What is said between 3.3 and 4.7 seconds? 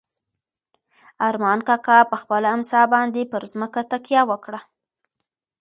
پر ځمکه تکیه وکړه.